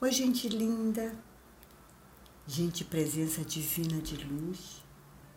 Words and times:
Oi, 0.00 0.12
gente 0.12 0.48
linda, 0.48 1.12
gente 2.46 2.84
presença 2.84 3.42
divina 3.42 4.00
de 4.00 4.14
luz, 4.24 4.80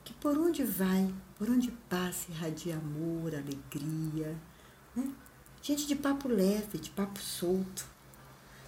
que 0.03 0.13
por 0.13 0.37
onde 0.37 0.63
vai, 0.63 1.11
por 1.35 1.49
onde 1.49 1.71
passa, 1.89 2.31
irradia 2.31 2.77
amor, 2.77 3.33
alegria, 3.33 4.39
né? 4.95 5.11
Gente 5.63 5.87
de 5.87 5.95
papo 5.95 6.27
leve, 6.27 6.77
de 6.77 6.91
papo 6.91 7.19
solto. 7.19 7.87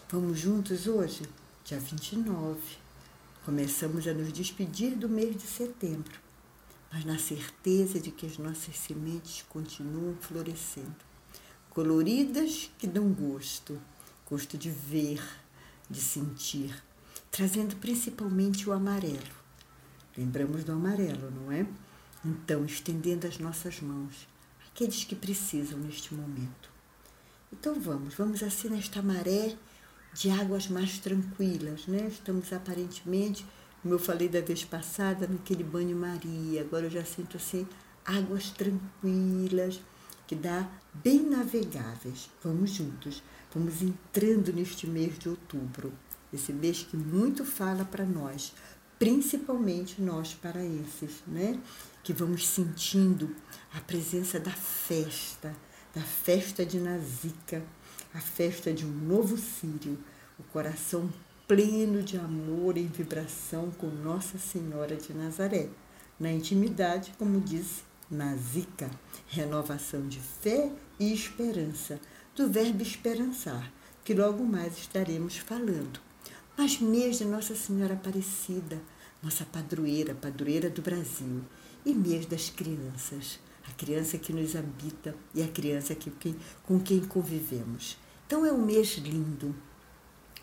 Vamos 0.10 0.40
juntos 0.40 0.88
hoje, 0.88 1.30
dia 1.64 1.80
29. 1.80 2.60
Começamos 3.46 4.08
a 4.08 4.16
nos 4.16 4.34
despedir 4.34 4.96
do 4.96 5.08
mês 5.08 5.38
de 5.38 5.44
setembro, 5.44 6.20
mas 6.92 7.06
na 7.06 7.20
certeza 7.20 8.00
de 8.00 8.10
que 8.10 8.26
as 8.26 8.40
nossas 8.40 8.80
sementes 8.80 9.46
continuam 9.48 10.16
florescendo, 10.20 11.06
coloridas 11.70 12.72
que 12.80 12.88
dão 12.88 13.14
gosto, 13.14 13.80
gosto 14.28 14.58
de 14.58 14.72
ver, 14.72 15.22
de 15.94 16.02
sentir, 16.02 16.76
trazendo 17.32 17.76
principalmente 17.78 18.68
o 18.68 18.74
amarelo. 18.74 19.44
Lembramos 20.18 20.64
do 20.64 20.74
amarelo, 20.74 21.32
não 21.32 21.52
é? 21.52 21.66
Então, 22.26 22.66
estendendo 22.66 23.28
as 23.28 23.38
nossas 23.38 23.80
mãos, 23.80 24.28
aqueles 24.68 25.04
que 25.04 25.16
precisam 25.16 25.78
neste 25.80 26.14
momento. 26.14 26.70
Então 27.52 27.80
vamos, 27.80 28.16
vamos 28.16 28.42
assim 28.42 28.70
nesta 28.70 29.02
maré 29.02 29.56
de 30.14 30.30
águas 30.30 30.68
mais 30.68 30.98
tranquilas, 30.98 31.86
né? 31.86 32.08
Estamos 32.08 32.52
aparentemente, 32.52 33.46
como 33.82 33.94
eu 33.94 34.00
falei 34.00 34.28
da 34.28 34.42
vez 34.42 34.64
passada, 34.64 35.28
naquele 35.28 35.64
banho-maria. 35.64 36.62
Agora 36.62 36.86
eu 36.86 36.90
já 36.90 37.06
sinto 37.06 37.38
assim 37.38 37.68
águas 38.06 38.50
tranquilas, 38.50 39.80
que 40.26 40.36
dá 40.36 40.68
bem 40.94 41.30
navegáveis. 41.30 42.30
Vamos 42.44 42.72
juntos. 42.72 43.22
Vamos 43.54 43.84
entrando 43.84 44.52
neste 44.52 44.88
mês 44.88 45.20
de 45.20 45.30
outubro, 45.30 45.94
esse 46.34 46.52
mês 46.52 46.82
que 46.82 46.98
muito 46.98 47.46
fala 47.46 47.86
para 47.86 48.04
nós, 48.04 48.52
principalmente 48.98 50.02
nós 50.02 50.34
paraenses, 50.34 51.22
né? 51.28 51.60
Que 52.04 52.12
vamos 52.12 52.48
sentindo 52.48 53.36
a 53.72 53.80
presença 53.80 54.40
da 54.40 54.50
festa, 54.50 55.56
da 55.94 56.02
festa 56.02 56.66
de 56.66 56.80
Nazica, 56.80 57.64
a 58.12 58.20
festa 58.20 58.74
de 58.74 58.86
um 58.86 58.92
novo 58.92 59.38
Sírio, 59.38 60.00
o 60.40 60.44
coração 60.52 61.08
pleno 61.48 62.02
de 62.02 62.18
amor 62.18 62.76
em 62.76 62.88
vibração 62.88 63.70
com 63.78 63.88
Nossa 63.88 64.40
Senhora 64.40 64.96
de 64.96 65.14
Nazaré, 65.14 65.70
na 66.20 66.32
intimidade, 66.32 67.14
como 67.20 67.40
diz 67.40 67.84
Nazica, 68.10 68.90
renovação 69.28 70.08
de 70.08 70.20
fé 70.20 70.72
e 71.00 71.14
esperança 71.14 72.00
do 72.36 72.50
verbo 72.50 72.82
esperançar, 72.82 73.72
que 74.04 74.14
logo 74.14 74.44
mais 74.44 74.78
estaremos 74.78 75.38
falando. 75.38 76.00
Mas 76.58 76.80
mês 76.80 77.18
de 77.20 77.26
Nossa 77.26 77.56
Senhora 77.56 77.94
Aparecida, 77.94 78.82
nossa 79.22 79.46
padroeira, 79.46 80.16
padroeira 80.16 80.70
do 80.70 80.82
Brasil, 80.82 81.42
e 81.86 81.94
mês 81.94 82.26
das 82.26 82.50
crianças, 82.50 83.40
a 83.68 83.72
criança 83.74 84.18
que 84.18 84.34
nos 84.34 84.56
habita 84.56 85.16
e 85.34 85.44
a 85.44 85.48
criança 85.48 85.94
que, 85.94 86.12
com 86.64 86.80
quem 86.80 87.02
convivemos. 87.02 87.98
Então 88.26 88.46
é 88.46 88.52
um 88.52 88.66
mês 88.66 88.98
lindo, 88.98 89.56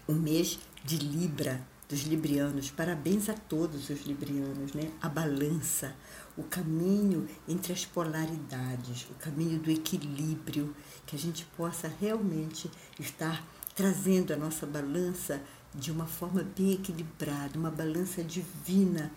um 0.09 0.15
mês 0.15 0.59
de 0.85 0.97
Libra, 0.97 1.67
dos 1.91 2.03
librianos. 2.03 2.71
Parabéns 2.71 3.29
a 3.29 3.35
todos 3.35 3.91
os 3.91 4.07
librianos, 4.07 4.73
né? 4.73 4.93
A 5.03 5.09
balança, 5.09 5.93
o 6.37 6.45
caminho 6.45 7.29
entre 7.49 7.73
as 7.73 7.85
polaridades, 7.85 9.09
o 9.11 9.15
caminho 9.15 9.59
do 9.59 9.71
equilíbrio, 9.71 10.75
que 11.05 11.17
a 11.17 11.19
gente 11.19 11.45
possa 11.57 11.93
realmente 12.01 12.71
estar 12.99 13.45
trazendo 13.75 14.33
a 14.33 14.37
nossa 14.37 14.67
balança 14.67 15.43
de 15.75 15.91
uma 15.91 16.07
forma 16.07 16.45
bem 16.57 16.75
equilibrada, 16.75 17.59
uma 17.59 17.71
balança 17.71 18.23
divina 18.23 19.11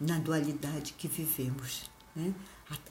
na 0.00 0.18
dualidade 0.18 0.92
que 0.92 1.08
vivemos, 1.08 1.90
né? 2.14 2.32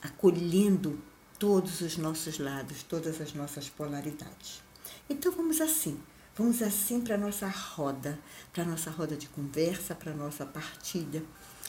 acolhendo 0.02 1.00
todos 1.38 1.80
os 1.80 1.96
nossos 1.96 2.38
lados, 2.38 2.82
todas 2.82 3.20
as 3.20 3.32
nossas 3.32 3.70
polaridades. 3.70 4.62
Então 5.08 5.32
vamos 5.32 5.60
assim, 5.60 5.98
Vamos 6.40 6.62
assim 6.62 7.02
para 7.02 7.16
a 7.16 7.18
nossa 7.18 7.46
roda, 7.46 8.18
para 8.50 8.62
a 8.62 8.66
nossa 8.66 8.90
roda 8.90 9.14
de 9.14 9.28
conversa, 9.28 9.94
para 9.94 10.12
a 10.12 10.16
nossa 10.16 10.46
partilha. 10.46 11.22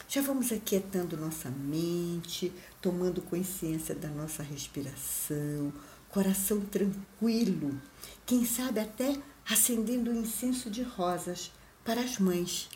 Já 0.08 0.22
vamos 0.22 0.50
aquietando 0.50 1.18
nossa 1.18 1.50
mente, 1.50 2.54
tomando 2.82 3.22
consciência 3.22 3.94
da 3.94 4.08
nossa 4.08 4.42
respiração, 4.42 5.74
coração 6.08 6.62
tranquilo, 6.62 7.78
quem 8.26 8.46
sabe 8.46 8.80
até 8.80 9.18
acendendo 9.46 10.10
um 10.10 10.22
incenso 10.22 10.70
de 10.70 10.84
rosas 10.84 11.52
para 11.84 12.00
as 12.00 12.18
mães, 12.18 12.70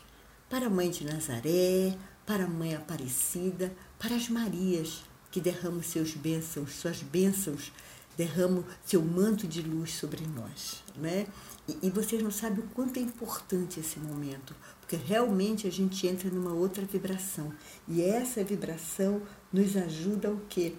para 0.50 0.66
a 0.66 0.70
mãe 0.70 0.90
de 0.90 1.02
Nazaré, 1.02 1.96
para 2.26 2.44
a 2.44 2.48
mãe 2.48 2.74
Aparecida, 2.74 3.74
para 3.98 4.14
as 4.14 4.28
Marias, 4.28 5.02
que 5.30 5.40
derramam 5.40 5.82
seus 5.82 6.12
bênçãos, 6.12 6.74
suas 6.74 7.00
bênçãos, 7.00 7.72
derramam 8.18 8.64
seu 8.84 9.02
manto 9.02 9.46
de 9.46 9.62
luz 9.62 9.94
sobre 9.94 10.26
nós, 10.26 10.82
né? 10.96 11.26
E, 11.68 11.90
vocês 11.90 12.22
não 12.22 12.30
sabem 12.30 12.60
o 12.60 12.68
quanto 12.68 12.98
é 12.98 13.02
importante 13.02 13.80
esse 13.80 13.98
momento, 13.98 14.54
porque 14.80 14.94
realmente 14.94 15.66
a 15.66 15.70
gente 15.70 16.06
entra 16.06 16.30
numa 16.30 16.52
outra 16.52 16.84
vibração. 16.84 17.52
E 17.88 18.02
essa 18.02 18.44
vibração 18.44 19.20
nos 19.52 19.76
ajuda 19.76 20.30
o 20.30 20.40
quê? 20.48 20.74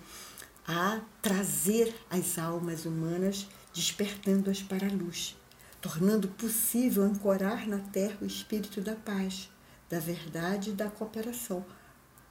A 0.66 1.02
trazer 1.22 1.94
as 2.10 2.38
almas 2.38 2.86
humanas, 2.86 3.48
despertando-as 3.74 4.62
para 4.62 4.88
a 4.88 4.92
luz, 4.92 5.36
tornando 5.82 6.30
possível 6.30 7.04
ancorar 7.04 7.68
na 7.68 7.80
Terra 7.80 8.18
o 8.22 8.26
espírito 8.26 8.80
da 8.80 8.96
paz, 8.96 9.50
da 9.90 10.00
verdade 10.00 10.70
e 10.70 10.74
da 10.74 10.90
cooperação. 10.90 11.66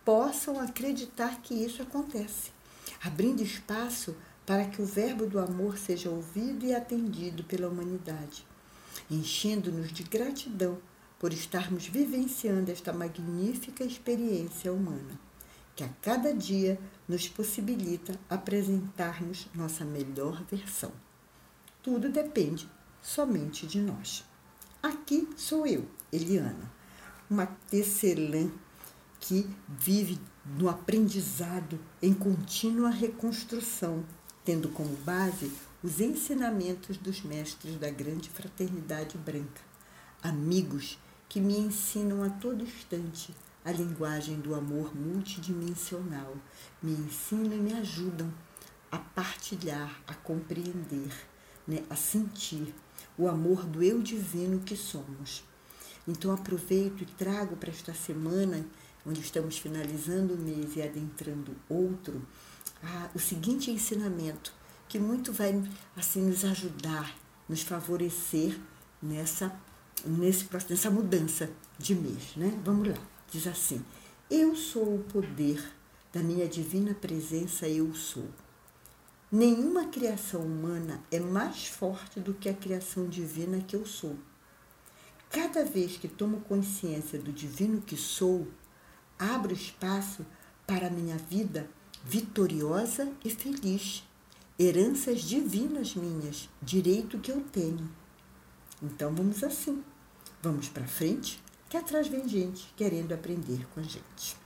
Possam 0.02 0.58
acreditar 0.58 1.42
que 1.42 1.52
isso 1.52 1.82
acontece, 1.82 2.52
abrindo 3.02 3.42
espaço 3.42 4.16
para 4.46 4.64
que 4.64 4.80
o 4.80 4.86
verbo 4.86 5.26
do 5.26 5.40
amor 5.40 5.76
seja 5.76 6.08
ouvido 6.08 6.64
e 6.64 6.72
atendido 6.72 7.42
pela 7.42 7.68
humanidade, 7.68 8.46
enchendo-nos 9.10 9.92
de 9.92 10.04
gratidão 10.04 10.78
por 11.18 11.32
estarmos 11.32 11.86
vivenciando 11.86 12.70
esta 12.70 12.92
magnífica 12.92 13.82
experiência 13.82 14.72
humana, 14.72 15.18
que 15.74 15.82
a 15.82 15.88
cada 16.00 16.32
dia 16.32 16.78
nos 17.08 17.28
possibilita 17.28 18.18
apresentarmos 18.30 19.48
nossa 19.52 19.84
melhor 19.84 20.44
versão. 20.44 20.92
Tudo 21.82 22.08
depende 22.08 22.68
somente 23.02 23.66
de 23.66 23.80
nós. 23.80 24.24
Aqui 24.82 25.28
sou 25.36 25.66
eu, 25.66 25.86
Eliana, 26.12 26.70
uma 27.28 27.46
tecelã 27.46 28.48
que 29.18 29.48
vive 29.68 30.20
no 30.56 30.68
aprendizado 30.68 31.80
em 32.00 32.14
contínua 32.14 32.90
reconstrução 32.90 34.04
tendo 34.46 34.68
como 34.68 34.96
base 34.98 35.52
os 35.82 36.00
ensinamentos 36.00 36.96
dos 36.96 37.20
mestres 37.20 37.76
da 37.80 37.90
grande 37.90 38.30
fraternidade 38.30 39.18
branca, 39.18 39.60
amigos 40.22 40.98
que 41.28 41.40
me 41.40 41.58
ensinam 41.58 42.22
a 42.22 42.30
todo 42.30 42.62
instante 42.62 43.34
a 43.64 43.72
linguagem 43.72 44.38
do 44.38 44.54
amor 44.54 44.94
multidimensional, 44.94 46.36
me 46.80 46.92
ensinam 46.92 47.56
e 47.56 47.60
me 47.60 47.72
ajudam 47.72 48.32
a 48.92 48.98
partilhar, 48.98 50.00
a 50.06 50.14
compreender, 50.14 51.12
né, 51.66 51.82
a 51.90 51.96
sentir 51.96 52.72
o 53.18 53.26
amor 53.26 53.64
do 53.64 53.82
eu 53.82 54.00
divino 54.00 54.60
que 54.60 54.76
somos. 54.76 55.42
Então 56.06 56.32
aproveito 56.32 57.02
e 57.02 57.06
trago 57.06 57.56
para 57.56 57.70
esta 57.70 57.92
semana, 57.92 58.64
onde 59.04 59.20
estamos 59.20 59.58
finalizando 59.58 60.34
o 60.34 60.38
mês 60.38 60.76
e 60.76 60.82
adentrando 60.82 61.56
outro, 61.68 62.22
a, 62.82 63.10
o 63.14 63.18
seguinte 63.18 63.70
ensinamento 63.70 64.52
que 64.88 64.98
muito 64.98 65.32
vai 65.32 65.62
assim 65.96 66.22
nos 66.22 66.44
ajudar, 66.44 67.16
nos 67.48 67.62
favorecer 67.62 68.58
nessa 69.02 69.54
nesse 70.04 70.46
nessa 70.68 70.90
mudança 70.90 71.50
de 71.78 71.94
mês, 71.94 72.36
né? 72.36 72.58
Vamos 72.64 72.88
lá. 72.88 72.98
Diz 73.30 73.46
assim: 73.46 73.84
Eu 74.30 74.54
sou 74.54 74.96
o 74.96 75.04
poder 75.04 75.62
da 76.12 76.22
minha 76.22 76.48
divina 76.48 76.94
presença, 76.94 77.68
eu 77.68 77.94
sou. 77.94 78.28
Nenhuma 79.30 79.86
criação 79.86 80.42
humana 80.42 81.02
é 81.10 81.18
mais 81.18 81.66
forte 81.66 82.20
do 82.20 82.32
que 82.32 82.48
a 82.48 82.54
criação 82.54 83.08
divina 83.08 83.58
que 83.58 83.74
eu 83.74 83.84
sou. 83.84 84.16
Cada 85.28 85.64
vez 85.64 85.96
que 85.96 86.06
tomo 86.06 86.40
consciência 86.42 87.18
do 87.18 87.32
divino 87.32 87.82
que 87.82 87.96
sou, 87.96 88.46
abro 89.18 89.52
espaço 89.52 90.24
para 90.66 90.86
a 90.86 90.90
minha 90.90 91.18
vida 91.18 91.68
vitoriosa 92.06 93.12
e 93.24 93.30
feliz. 93.30 94.04
Heranças 94.58 95.22
divinas 95.22 95.96
minhas, 95.96 96.48
direito 96.62 97.18
que 97.18 97.32
eu 97.32 97.40
tenho. 97.40 97.90
Então 98.80 99.12
vamos 99.12 99.42
assim. 99.42 99.82
Vamos 100.40 100.68
para 100.68 100.86
frente, 100.86 101.42
que 101.68 101.76
atrás 101.76 102.06
vem 102.06 102.28
gente 102.28 102.72
querendo 102.76 103.12
aprender 103.12 103.66
com 103.74 103.80
a 103.80 103.82
gente. 103.82 104.36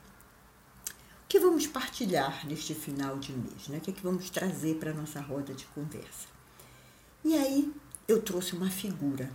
O 1.24 1.28
que 1.28 1.38
vamos 1.38 1.66
partilhar 1.66 2.46
neste 2.46 2.74
final 2.74 3.18
de 3.18 3.32
mês? 3.32 3.68
Né? 3.68 3.76
O 3.76 3.80
que, 3.80 3.90
é 3.90 3.92
que 3.92 4.02
vamos 4.02 4.30
trazer 4.30 4.76
para 4.76 4.92
a 4.92 4.94
nossa 4.94 5.20
roda 5.20 5.52
de 5.52 5.66
conversa? 5.66 6.28
E 7.22 7.36
aí 7.36 7.72
eu 8.08 8.22
trouxe 8.22 8.54
uma 8.54 8.70
figura, 8.70 9.30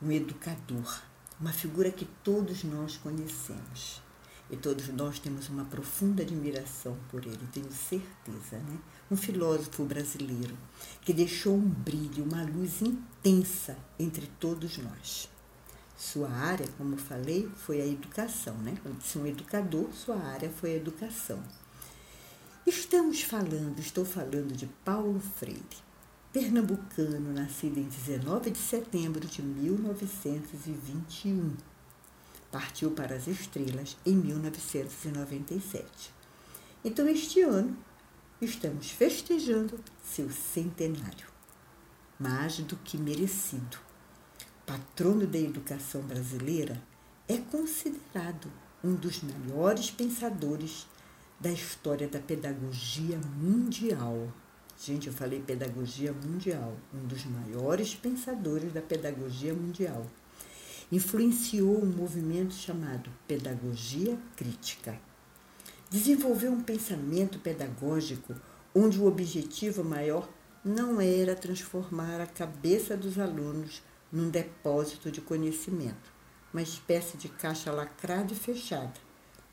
um 0.00 0.12
educador, 0.12 1.00
uma 1.40 1.52
figura 1.52 1.90
que 1.90 2.04
todos 2.22 2.62
nós 2.64 2.98
conhecemos. 2.98 4.02
E 4.50 4.56
todos 4.56 4.88
nós 4.88 5.20
temos 5.20 5.48
uma 5.48 5.64
profunda 5.64 6.22
admiração 6.22 6.96
por 7.08 7.24
ele, 7.24 7.38
tenho 7.52 7.70
certeza, 7.70 8.58
né? 8.58 8.78
Um 9.08 9.16
filósofo 9.16 9.84
brasileiro 9.84 10.58
que 11.02 11.12
deixou 11.12 11.54
um 11.54 11.68
brilho, 11.68 12.24
uma 12.24 12.42
luz 12.42 12.82
intensa 12.82 13.78
entre 13.96 14.26
todos 14.40 14.76
nós. 14.78 15.28
Sua 15.96 16.28
área, 16.30 16.66
como 16.76 16.96
falei, 16.96 17.48
foi 17.54 17.80
a 17.80 17.86
educação, 17.86 18.56
né? 18.58 18.76
Quando 18.82 18.98
disse 18.98 19.18
um 19.18 19.26
educador, 19.26 19.88
sua 19.92 20.16
área 20.16 20.50
foi 20.50 20.72
a 20.72 20.76
educação. 20.76 21.40
Estamos 22.66 23.22
falando, 23.22 23.78
estou 23.78 24.04
falando 24.04 24.56
de 24.56 24.66
Paulo 24.84 25.20
Freire, 25.20 25.62
pernambucano, 26.32 27.32
nascido 27.32 27.78
em 27.78 27.84
19 27.84 28.50
de 28.50 28.58
setembro 28.58 29.24
de 29.26 29.42
1921. 29.42 31.69
Partiu 32.50 32.90
para 32.90 33.14
as 33.14 33.26
estrelas 33.26 33.96
em 34.04 34.14
1997. 34.16 36.12
Então, 36.84 37.06
este 37.08 37.42
ano, 37.42 37.76
estamos 38.40 38.90
festejando 38.90 39.78
seu 40.02 40.30
centenário. 40.30 41.28
Mais 42.18 42.58
do 42.58 42.76
que 42.76 42.98
merecido 42.98 43.78
patrono 44.70 45.26
da 45.26 45.36
educação 45.36 46.00
brasileira, 46.02 46.80
é 47.26 47.36
considerado 47.38 48.48
um 48.84 48.94
dos 48.94 49.20
maiores 49.20 49.90
pensadores 49.90 50.86
da 51.40 51.50
história 51.50 52.06
da 52.06 52.20
pedagogia 52.20 53.18
mundial. 53.18 54.32
Gente, 54.80 55.08
eu 55.08 55.12
falei 55.12 55.40
pedagogia 55.40 56.12
mundial, 56.12 56.76
um 56.94 57.04
dos 57.04 57.24
maiores 57.24 57.96
pensadores 57.96 58.72
da 58.72 58.80
pedagogia 58.80 59.52
mundial. 59.52 60.06
Influenciou 60.92 61.80
um 61.80 61.86
movimento 61.86 62.52
chamado 62.52 63.10
pedagogia 63.28 64.18
crítica. 64.34 65.00
Desenvolveu 65.88 66.50
um 66.50 66.62
pensamento 66.62 67.38
pedagógico 67.38 68.34
onde 68.74 68.98
o 68.98 69.06
objetivo 69.06 69.84
maior 69.84 70.28
não 70.64 71.00
era 71.00 71.36
transformar 71.36 72.20
a 72.20 72.26
cabeça 72.26 72.96
dos 72.96 73.20
alunos 73.20 73.82
num 74.10 74.30
depósito 74.30 75.12
de 75.12 75.20
conhecimento, 75.20 76.12
uma 76.52 76.60
espécie 76.60 77.16
de 77.16 77.28
caixa 77.28 77.70
lacrada 77.70 78.32
e 78.32 78.36
fechada. 78.36 78.94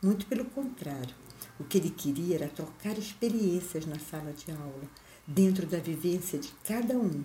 Muito 0.01 0.25
pelo 0.25 0.45
contrário, 0.45 1.13
o 1.59 1.63
que 1.63 1.77
ele 1.77 1.91
queria 1.91 2.35
era 2.35 2.47
trocar 2.47 2.97
experiências 2.97 3.85
na 3.85 3.99
sala 3.99 4.33
de 4.33 4.51
aula, 4.51 4.89
dentro 5.27 5.67
da 5.67 5.77
vivência 5.77 6.39
de 6.39 6.51
cada 6.63 6.97
um. 6.97 7.23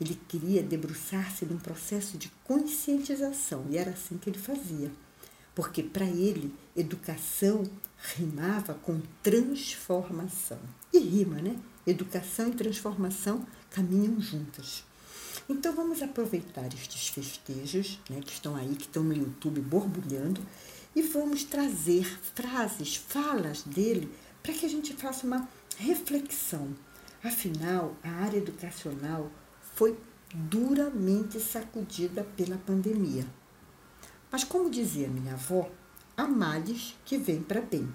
Ele 0.00 0.18
queria 0.28 0.62
debruçar-se 0.62 1.44
num 1.44 1.58
processo 1.58 2.18
de 2.18 2.30
conscientização, 2.44 3.66
e 3.70 3.76
era 3.76 3.90
assim 3.90 4.18
que 4.18 4.30
ele 4.30 4.38
fazia. 4.38 4.90
Porque 5.54 5.82
para 5.82 6.06
ele, 6.06 6.54
educação 6.74 7.64
rimava 8.16 8.74
com 8.74 9.00
transformação. 9.22 10.58
E 10.92 10.98
rima, 10.98 11.36
né? 11.36 11.56
Educação 11.86 12.48
e 12.48 12.52
transformação 12.52 13.46
caminham 13.70 14.20
juntas. 14.20 14.84
Então 15.48 15.74
vamos 15.74 16.00
aproveitar 16.02 16.66
estes 16.72 17.08
festejos 17.08 17.98
né, 18.08 18.20
que 18.20 18.32
estão 18.32 18.54
aí, 18.54 18.74
que 18.76 18.82
estão 18.82 19.02
no 19.02 19.14
YouTube 19.14 19.60
borbulhando, 19.60 20.40
e 20.94 21.02
vamos 21.02 21.44
trazer 21.44 22.04
frases, 22.34 22.96
falas 22.96 23.62
dele, 23.62 24.10
para 24.42 24.52
que 24.52 24.66
a 24.66 24.68
gente 24.68 24.94
faça 24.94 25.26
uma 25.26 25.48
reflexão. 25.76 26.68
Afinal, 27.22 27.96
a 28.02 28.10
área 28.10 28.38
educacional 28.38 29.30
foi 29.82 29.98
duramente 30.32 31.40
sacudida 31.40 32.22
pela 32.36 32.56
pandemia. 32.56 33.26
Mas, 34.30 34.44
como 34.44 34.70
dizia 34.70 35.08
minha 35.08 35.32
avó, 35.32 35.68
há 36.16 36.24
males 36.24 36.96
que 37.04 37.18
vêm 37.18 37.42
para 37.42 37.60
bem. 37.60 37.92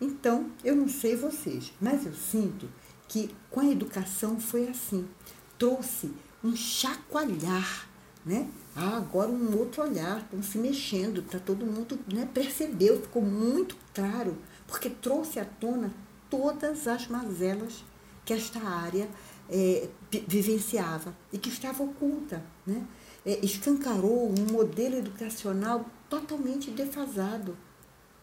Então, 0.00 0.50
eu 0.64 0.74
não 0.74 0.88
sei 0.88 1.14
vocês, 1.14 1.72
mas 1.80 2.04
eu 2.04 2.12
sinto 2.12 2.68
que 3.06 3.30
com 3.48 3.60
a 3.60 3.66
educação 3.66 4.40
foi 4.40 4.68
assim. 4.68 5.08
Trouxe 5.56 6.12
um 6.42 6.56
chacoalhar, 6.56 7.88
né? 8.26 8.50
Ah, 8.74 8.96
agora 8.96 9.30
um 9.30 9.56
outro 9.56 9.82
olhar, 9.82 10.22
estão 10.22 10.42
se 10.42 10.58
mexendo, 10.58 11.22
para 11.22 11.38
todo 11.38 11.64
mundo 11.64 12.00
né, 12.12 12.28
percebeu, 12.34 13.00
ficou 13.00 13.22
muito 13.22 13.76
claro, 13.94 14.36
porque 14.66 14.90
trouxe 14.90 15.38
à 15.38 15.44
tona 15.44 15.92
todas 16.28 16.88
as 16.88 17.06
mazelas 17.06 17.84
que 18.24 18.32
esta 18.32 18.60
área 18.60 19.08
é, 19.52 19.88
vivenciava 20.26 21.14
e 21.32 21.38
que 21.38 21.48
estava 21.48 21.82
oculta, 21.82 22.42
né? 22.66 22.86
É, 23.24 23.38
escancarou 23.44 24.28
um 24.28 24.52
modelo 24.52 24.96
educacional 24.96 25.86
totalmente 26.10 26.70
defasado, 26.72 27.56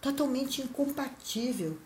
totalmente 0.02 0.62
incompatível 0.62 1.78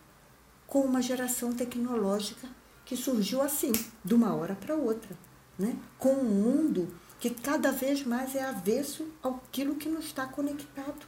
com 0.66 0.82
uma 0.82 1.02
geração 1.02 1.54
tecnológica 1.54 2.48
que 2.84 2.98
surgiu 2.98 3.42
assim, 3.42 3.72
de 4.04 4.16
uma 4.16 4.34
hora 4.34 4.56
para 4.56 4.76
outra 4.76 5.16
né? 5.58 5.76
com 5.98 6.14
um 6.14 6.24
mundo 6.24 6.94
que 7.20 7.30
cada 7.30 7.72
vez 7.72 8.06
mais 8.06 8.36
é 8.36 8.44
avesso 8.44 9.08
àquilo 9.24 9.76
que 9.76 9.88
não 9.88 10.00
está 10.00 10.26
conectado. 10.26 11.06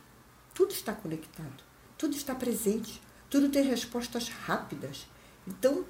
Tudo 0.54 0.72
está 0.72 0.94
conectado, 0.94 1.64
tudo 1.98 2.16
está 2.16 2.34
presente, 2.34 3.02
tudo 3.30 3.50
tem 3.50 3.64
respostas 3.64 4.30
rápidas. 4.30 5.08
Então, 5.46 5.84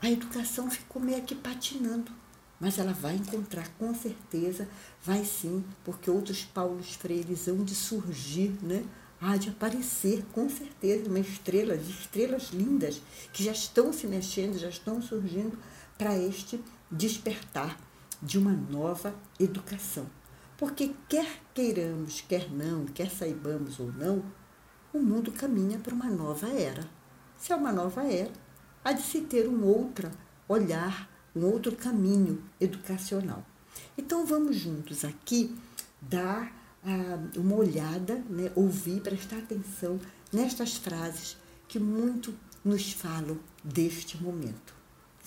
a 0.00 0.10
educação 0.10 0.70
ficou 0.70 1.02
meio 1.02 1.22
que 1.22 1.34
patinando, 1.34 2.12
mas 2.60 2.78
ela 2.78 2.92
vai 2.92 3.16
encontrar 3.16 3.68
com 3.78 3.94
certeza, 3.94 4.68
vai 5.02 5.24
sim, 5.24 5.64
porque 5.84 6.10
outros 6.10 6.44
Paulos 6.44 6.94
Freires 6.94 7.48
hão 7.48 7.64
de 7.64 7.74
surgir, 7.74 8.56
né? 8.62 8.84
Há 9.20 9.36
de 9.36 9.48
aparecer 9.48 10.24
com 10.32 10.48
certeza 10.48 11.08
uma 11.08 11.18
estrela, 11.18 11.76
de 11.76 11.90
estrelas 11.90 12.50
lindas 12.50 13.02
que 13.32 13.42
já 13.42 13.50
estão 13.50 13.92
se 13.92 14.06
mexendo, 14.06 14.56
já 14.58 14.68
estão 14.68 15.02
surgindo 15.02 15.58
para 15.96 16.16
este 16.16 16.62
despertar 16.90 17.76
de 18.22 18.38
uma 18.38 18.52
nova 18.52 19.12
educação. 19.38 20.06
Porque 20.56 20.94
quer 21.08 21.42
queiramos, 21.52 22.20
quer 22.20 22.48
não, 22.50 22.84
quer 22.86 23.10
saibamos 23.10 23.80
ou 23.80 23.92
não, 23.92 24.24
o 24.92 25.00
mundo 25.00 25.32
caminha 25.32 25.78
para 25.78 25.94
uma 25.94 26.08
nova 26.08 26.48
era. 26.48 26.88
Se 27.36 27.52
é 27.52 27.56
uma 27.56 27.72
nova 27.72 28.02
era, 28.04 28.32
há 28.84 28.92
de 28.92 29.02
se 29.02 29.22
ter 29.22 29.48
um 29.48 29.64
outro 29.64 30.10
olhar, 30.48 31.10
um 31.34 31.44
outro 31.44 31.74
caminho 31.76 32.42
educacional. 32.60 33.44
Então 33.96 34.26
vamos 34.26 34.56
juntos 34.56 35.04
aqui 35.04 35.56
dar 36.00 36.52
ah, 36.84 37.18
uma 37.36 37.56
olhada, 37.56 38.16
né, 38.28 38.50
ouvir, 38.54 39.00
prestar 39.00 39.38
atenção 39.38 40.00
nestas 40.32 40.76
frases 40.76 41.36
que 41.66 41.78
muito 41.78 42.34
nos 42.64 42.92
falam 42.92 43.38
deste 43.64 44.20
momento 44.22 44.78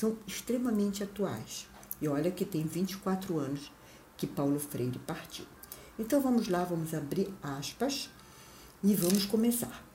são 0.01 0.17
extremamente 0.25 1.03
atuais. 1.03 1.67
E 2.01 2.07
olha 2.07 2.31
que 2.31 2.43
tem 2.43 2.63
24 2.63 3.37
anos 3.37 3.71
que 4.17 4.25
Paulo 4.25 4.59
Freire 4.59 4.97
partiu. 4.97 5.45
Então 5.99 6.19
vamos 6.19 6.47
lá, 6.47 6.63
vamos 6.63 6.91
abrir 6.95 7.31
aspas 7.43 8.09
e 8.83 8.95
vamos 8.95 9.25
começar. 9.25 9.85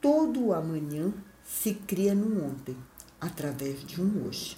Todo 0.00 0.54
amanhã 0.54 1.12
se 1.50 1.74
cria 1.74 2.14
no 2.14 2.46
ontem, 2.46 2.76
através 3.20 3.84
de 3.84 4.00
um 4.00 4.24
hoje. 4.24 4.56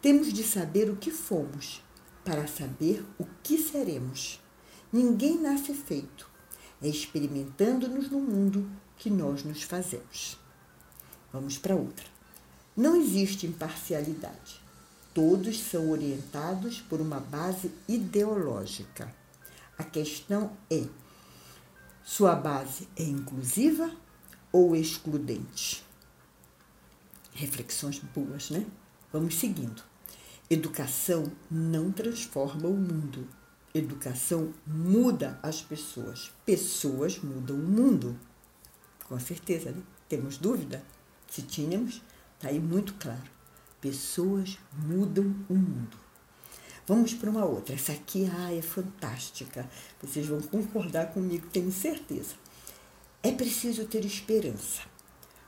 Temos 0.00 0.32
de 0.32 0.42
saber 0.42 0.90
o 0.90 0.96
que 0.96 1.10
fomos 1.10 1.82
para 2.24 2.48
saber 2.48 3.04
o 3.18 3.24
que 3.42 3.58
seremos. 3.58 4.40
Ninguém 4.92 5.38
nasce 5.38 5.74
feito. 5.74 6.28
É 6.82 6.88
experimentando-nos 6.88 8.10
no 8.10 8.18
mundo 8.18 8.68
que 8.96 9.08
nós 9.08 9.44
nos 9.44 9.62
fazemos. 9.62 10.38
Vamos 11.32 11.58
para 11.58 11.76
outra. 11.76 12.06
Não 12.76 12.96
existe 12.96 13.46
imparcialidade. 13.46 14.60
Todos 15.12 15.60
são 15.60 15.90
orientados 15.90 16.80
por 16.80 17.00
uma 17.00 17.20
base 17.20 17.70
ideológica. 17.86 19.14
A 19.78 19.84
questão 19.84 20.50
é: 20.68 20.84
sua 22.02 22.34
base 22.34 22.88
é 22.96 23.04
inclusiva 23.04 23.94
ou 24.54 24.76
excludente? 24.76 25.84
Reflexões 27.32 27.98
boas, 27.98 28.50
né? 28.50 28.64
Vamos 29.12 29.34
seguindo. 29.34 29.82
Educação 30.48 31.32
não 31.50 31.90
transforma 31.90 32.68
o 32.68 32.76
mundo. 32.76 33.26
Educação 33.74 34.54
muda 34.64 35.40
as 35.42 35.60
pessoas. 35.60 36.30
Pessoas 36.46 37.18
mudam 37.18 37.56
o 37.56 37.58
mundo. 37.58 38.16
Com 39.08 39.18
certeza, 39.18 39.72
né? 39.72 39.82
Temos 40.08 40.38
dúvida? 40.38 40.84
Se 41.28 41.42
tínhamos, 41.42 42.00
Está 42.44 42.52
aí 42.52 42.60
muito 42.60 42.92
claro. 43.00 43.22
Pessoas 43.80 44.58
mudam 44.86 45.34
o 45.48 45.54
mundo. 45.54 45.96
Vamos 46.86 47.14
para 47.14 47.30
uma 47.30 47.44
outra. 47.44 47.74
Essa 47.74 47.92
aqui 47.92 48.30
ah, 48.30 48.54
é 48.54 48.60
fantástica. 48.60 49.66
Vocês 50.02 50.26
vão 50.26 50.42
concordar 50.42 51.12
comigo, 51.14 51.46
tenho 51.50 51.72
certeza. 51.72 52.34
É 53.26 53.32
preciso 53.32 53.86
ter 53.86 54.04
esperança, 54.04 54.82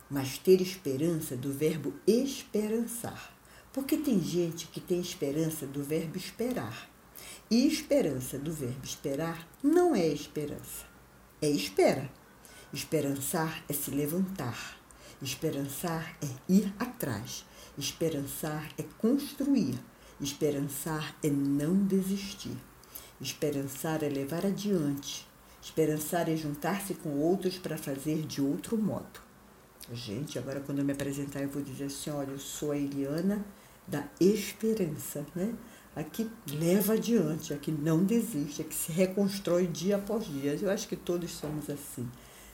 mas 0.09 0.39
ter 0.39 0.63
esperança 0.63 1.37
do 1.37 1.53
verbo 1.53 1.93
esperançar. 2.07 3.37
Porque 3.71 3.99
tem 3.99 4.19
gente 4.19 4.67
que 4.69 4.81
tem 4.81 4.99
esperança 4.99 5.67
do 5.67 5.85
verbo 5.85 6.17
esperar. 6.17 6.89
E 7.51 7.67
esperança, 7.67 8.39
do 8.39 8.51
verbo 8.51 8.83
esperar, 8.83 9.47
não 9.63 9.95
é 9.95 10.07
esperança, 10.09 10.87
é 11.43 11.51
espera. 11.51 12.11
Esperançar 12.73 13.63
é 13.69 13.75
se 13.75 13.91
levantar. 13.91 14.81
Esperançar 15.21 16.17
é 16.23 16.29
ir 16.51 16.73
atrás. 16.79 17.45
Esperançar 17.77 18.71
é 18.79 18.85
construir. 18.97 19.79
Esperançar 20.19 21.15
é 21.23 21.29
não 21.29 21.85
desistir. 21.85 22.57
Esperançar 23.21 24.03
é 24.03 24.09
levar 24.09 24.47
adiante. 24.47 25.29
Esperançar 25.67 26.29
é 26.29 26.37
juntar-se 26.37 26.95
com 26.95 27.19
outros 27.19 27.59
para 27.59 27.77
fazer 27.77 28.23
de 28.23 28.41
outro 28.41 28.79
modo. 28.79 29.21
Gente, 29.93 30.39
agora 30.39 30.61
quando 30.61 30.79
eu 30.79 30.85
me 30.85 30.93
apresentar, 30.93 31.43
eu 31.43 31.49
vou 31.49 31.61
dizer 31.61 31.87
assim: 31.87 32.09
olha, 32.09 32.31
eu 32.31 32.39
sou 32.39 32.71
a 32.71 32.77
Eliana 32.77 33.45
da 33.85 34.05
esperança, 34.21 35.27
né? 35.35 35.53
a 35.97 36.05
que 36.05 36.31
leva 36.49 36.93
adiante, 36.93 37.53
a 37.53 37.59
que 37.59 37.73
não 37.73 38.05
desiste, 38.05 38.63
a 38.63 38.65
que 38.65 38.77
se 38.77 38.93
reconstrói 38.93 39.67
dia 39.67 39.97
após 39.97 40.25
dia. 40.25 40.55
Eu 40.55 40.71
acho 40.71 40.87
que 40.87 40.95
todos 40.95 41.33
somos 41.33 41.69
assim, 41.69 42.09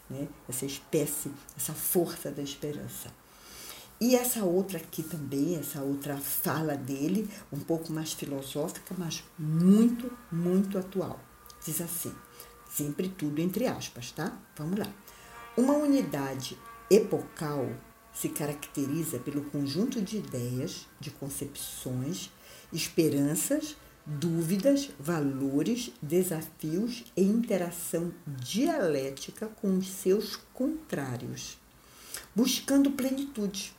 né? 0.08 0.26
essa 0.48 0.64
espécie, 0.64 1.30
essa 1.54 1.74
força 1.74 2.30
da 2.30 2.42
esperança. 2.42 3.12
E 4.00 4.16
essa 4.16 4.42
outra 4.42 4.78
aqui 4.78 5.02
também, 5.02 5.56
essa 5.56 5.82
outra 5.82 6.16
fala 6.16 6.76
dele, 6.76 7.28
um 7.52 7.60
pouco 7.60 7.92
mais 7.92 8.14
filosófica, 8.14 8.94
mas 8.96 9.22
muito, 9.38 10.10
muito 10.32 10.78
atual. 10.78 11.20
Diz 11.62 11.78
assim, 11.82 12.12
sempre 12.74 13.08
tudo 13.08 13.40
entre 13.40 13.66
aspas, 13.66 14.12
tá? 14.12 14.38
Vamos 14.56 14.78
lá. 14.78 14.92
Uma 15.56 15.74
unidade 15.74 16.58
epocal 16.90 17.68
se 18.12 18.28
caracteriza 18.28 19.18
pelo 19.18 19.42
conjunto 19.44 20.00
de 20.00 20.18
ideias, 20.18 20.86
de 21.00 21.10
concepções, 21.10 22.30
esperanças, 22.72 23.76
dúvidas, 24.04 24.90
valores, 24.98 25.92
desafios 26.00 27.04
e 27.16 27.22
interação 27.22 28.12
dialética 28.26 29.46
com 29.46 29.78
os 29.78 29.88
seus 29.88 30.36
contrários, 30.52 31.58
buscando 32.34 32.90
plenitude. 32.90 33.74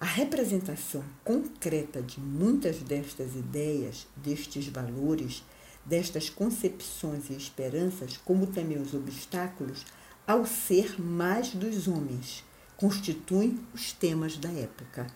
A 0.00 0.06
representação 0.06 1.04
concreta 1.22 2.02
de 2.02 2.20
muitas 2.20 2.78
destas 2.78 3.34
ideias, 3.34 4.06
destes 4.16 4.68
valores, 4.68 5.42
destas 5.84 6.30
concepções 6.30 7.28
e 7.30 7.34
esperanças, 7.34 8.16
como 8.16 8.46
também 8.46 8.80
os 8.80 8.94
obstáculos 8.94 9.84
ao 10.26 10.46
ser 10.46 11.00
mais 11.00 11.50
dos 11.50 11.86
homens, 11.86 12.42
constituem 12.76 13.58
os 13.74 13.92
temas 13.92 14.36
da 14.36 14.50
época. 14.50 15.06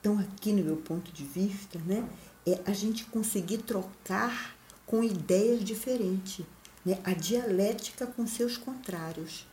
Então, 0.00 0.18
aqui 0.18 0.52
no 0.52 0.64
meu 0.64 0.76
ponto 0.76 1.12
de 1.12 1.24
vista, 1.24 1.78
né, 1.80 2.08
é 2.46 2.60
a 2.64 2.72
gente 2.72 3.04
conseguir 3.06 3.58
trocar 3.58 4.56
com 4.86 5.04
ideias 5.04 5.62
diferentes, 5.62 6.46
né, 6.84 6.98
a 7.04 7.12
dialética 7.12 8.06
com 8.06 8.26
seus 8.26 8.56
contrários. 8.56 9.46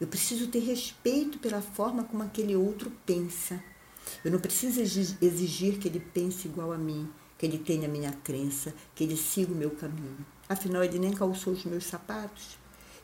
Eu 0.00 0.06
preciso 0.06 0.46
ter 0.46 0.60
respeito 0.60 1.38
pela 1.38 1.60
forma 1.60 2.04
como 2.04 2.22
aquele 2.22 2.54
outro 2.54 2.92
pensa. 3.04 3.60
Eu 4.24 4.30
não 4.30 4.38
preciso 4.38 4.80
exigir 4.80 5.78
que 5.78 5.88
ele 5.88 6.00
pense 6.00 6.46
igual 6.46 6.72
a 6.72 6.78
mim, 6.78 7.10
que 7.38 7.46
ele 7.46 7.58
tenha 7.58 7.88
a 7.88 7.90
minha 7.90 8.12
crença, 8.12 8.74
que 8.94 9.04
ele 9.04 9.16
siga 9.16 9.52
o 9.52 9.56
meu 9.56 9.70
caminho. 9.70 10.26
Afinal, 10.48 10.82
ele 10.82 10.98
nem 10.98 11.12
calçou 11.12 11.52
os 11.52 11.64
meus 11.64 11.84
sapatos. 11.84 12.58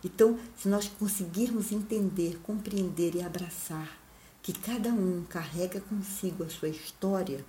Então, 0.05 0.39
se 0.57 0.69
nós 0.69 0.89
conseguirmos 0.99 1.73
entender, 1.73 2.39
compreender 2.43 3.15
e 3.15 3.23
abraçar 3.23 3.99
que 4.43 4.53
cada 4.53 4.91
um 4.91 5.25
carrega 5.25 5.81
consigo 5.81 6.45
a 6.45 6.51
sua 6.51 6.69
história, 6.69 7.43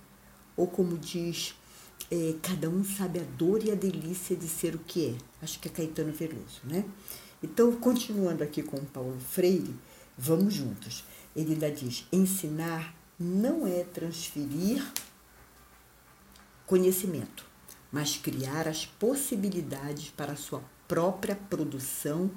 ou 0.56 0.66
como 0.66 0.96
diz, 0.96 1.54
é, 2.10 2.34
cada 2.40 2.70
um 2.70 2.82
sabe 2.84 3.18
a 3.18 3.24
dor 3.36 3.62
e 3.62 3.70
a 3.70 3.74
delícia 3.74 4.34
de 4.34 4.48
ser 4.48 4.74
o 4.74 4.78
que 4.78 5.08
é. 5.08 5.14
Acho 5.42 5.58
que 5.58 5.68
é 5.68 5.70
Caetano 5.70 6.12
Veloso, 6.12 6.62
né? 6.64 6.84
Então, 7.42 7.70
continuando 7.72 8.42
aqui 8.42 8.62
com 8.62 8.78
Paulo 8.86 9.18
Freire, 9.20 9.74
vamos 10.16 10.54
juntos. 10.54 11.04
Ele 11.34 11.52
ainda 11.52 11.70
diz: 11.70 12.06
ensinar 12.10 12.94
não 13.18 13.66
é 13.66 13.84
transferir 13.84 14.82
conhecimento, 16.66 17.44
mas 17.90 18.16
criar 18.16 18.66
as 18.66 18.84
possibilidades 18.84 20.10
para 20.10 20.32
a 20.32 20.36
sua 20.36 20.62
própria 20.88 21.36
produção 21.36 22.30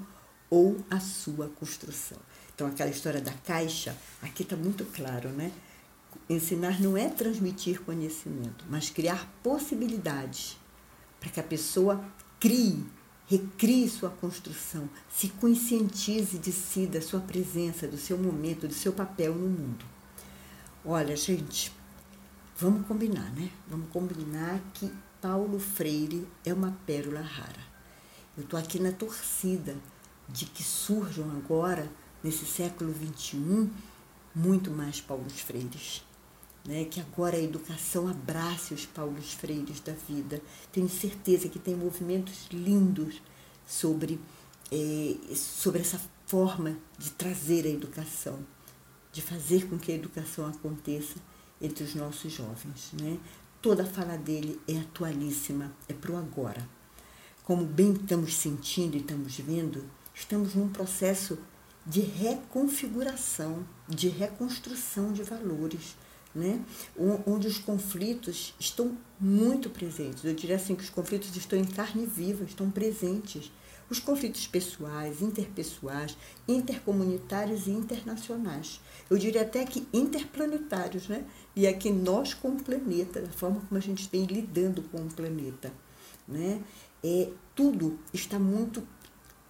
ou 0.50 0.78
a 0.90 1.00
sua 1.00 1.50
construção. 1.50 2.18
Então, 2.54 2.68
aquela 2.68 2.90
história 2.90 3.22
da 3.22 3.32
caixa, 3.32 3.96
aqui 4.22 4.44
está 4.44 4.56
muito 4.56 4.86
claro, 4.86 5.30
né? 5.30 5.52
Ensinar 6.30 6.80
não 6.82 6.98
é 6.98 7.08
transmitir 7.08 7.82
conhecimento, 7.82 8.66
mas 8.70 8.90
criar 8.90 9.32
possibilidades 9.42 10.58
para 11.20 11.30
que 11.30 11.40
a 11.40 11.44
pessoa 11.44 12.04
crie, 12.40 12.86
recrie 13.28 13.88
sua 13.90 14.10
construção, 14.10 14.90
se 15.10 15.30
conscientize 15.30 16.38
de 16.38 16.52
si, 16.52 16.88
da 16.88 17.02
sua 17.02 17.20
presença, 17.20 17.88
do 17.88 17.98
seu 17.98 18.18
momento, 18.18 18.68
do 18.68 18.74
seu 18.74 18.92
papel 18.92 19.36
no 19.36 19.48
mundo. 19.48 19.86
Olha, 20.84 21.16
gente, 21.16 21.72
vamos 22.60 22.86
combinar, 22.86 23.32
né? 23.34 23.50
Vamos 23.70 23.89
combinar 23.89 24.60
que 24.74 24.92
Paulo 25.22 25.60
Freire 25.60 26.28
é 26.46 26.54
uma 26.54 26.78
pérola 26.86 27.22
rara. 27.22 27.70
Eu 28.38 28.44
estou 28.44 28.60
aqui 28.60 28.80
na 28.80 28.92
torcida 28.92 29.78
de 30.28 30.46
que 30.46 30.63
surjam 30.63 31.30
agora 31.32 31.89
nesse 32.24 32.46
século 32.46 32.94
XXI, 32.94 33.70
muito 34.36 34.70
mais 34.70 35.00
Paulos 35.00 35.39
Freires. 35.39 36.04
Né? 36.66 36.84
Que 36.86 37.00
agora 37.00 37.38
a 37.38 37.42
educação 37.42 38.08
abrace 38.08 38.74
os 38.74 38.86
Paulos 38.86 39.34
Freires 39.34 39.80
da 39.80 39.94
vida. 39.94 40.42
Tenho 40.72 40.89
certeza 40.89 41.48
que 41.48 41.60
tem 41.60 41.75
movimentos 41.75 42.48
lindos 42.51 43.22
sobre, 43.66 44.20
eh, 44.72 45.16
sobre 45.34 45.82
essa 45.82 46.00
forma 46.28 46.78
de 46.98 47.10
trazer 47.12 47.66
a 47.66 47.70
educação, 47.70 48.39
de 49.13 49.22
fazer 49.22 49.68
com 49.68 49.80
que 49.80 49.92
a 49.92 49.96
educação 49.96 50.46
aconteça 50.46 51.16
entre 51.62 51.84
os 51.84 51.96
nossos 51.96 52.32
jovens. 52.32 52.92
Né? 52.94 53.18
Toda 53.62 53.84
a 53.84 53.86
fala 53.86 54.18
dele 54.18 54.60
é 54.68 54.78
atualíssima, 54.78 55.74
é 55.88 55.94
para 55.94 56.12
o 56.12 56.18
agora. 56.18 56.68
Como 57.44 57.66
bem 57.66 57.94
estamos 57.94 58.36
sentindo 58.38 58.96
e 58.96 59.00
estamos 59.00 59.38
vendo, 59.39 59.84
estamos 60.13 60.56
num 60.56 60.70
processo 60.70 61.38
de 61.86 62.01
reconfiguração, 62.01 63.66
de 63.88 64.08
reconstrução 64.10 65.12
de 65.12 65.24
valores, 65.24 65.96
né? 66.34 66.63
onde 67.25 67.48
os 67.48 67.58
conflitos 67.58 68.54
estão 68.60 68.98
muito 69.20 69.70
presentes. 69.70 70.24
Eu 70.24 70.36
diria 70.36 70.56
assim 70.56 70.75
que 70.75 70.84
os 70.84 70.89
conflitos 70.89 71.36
estão 71.36 71.58
em 71.58 71.66
carne 71.66 72.06
viva, 72.06 72.44
estão 72.44 72.70
presentes. 72.70 73.51
Os 73.89 74.00
conflitos 74.00 74.46
pessoais, 74.46 75.22
interpessoais, 75.22 76.15
intercomunitários 76.48 77.67
e 77.67 77.72
internacionais. 77.72 78.79
Eu 79.10 79.17
diria 79.17 79.41
até 79.41 79.65
que 79.65 79.88
interplanetários, 79.91 81.08
né? 81.08 81.25
E 81.55 81.65
aqui 81.67 81.91
nós 81.91 82.34
com 82.34 82.50
o 82.50 82.63
planeta, 82.63 83.22
da 83.22 83.31
forma 83.31 83.62
como 83.62 83.77
a 83.77 83.81
gente 83.81 84.08
vem 84.12 84.25
lidando 84.25 84.84
com 84.84 85.00
o 85.00 85.13
planeta, 85.13 85.74
né? 86.27 86.62
É, 87.03 87.29
tudo 87.55 87.98
está 88.13 88.38
muito 88.38 88.86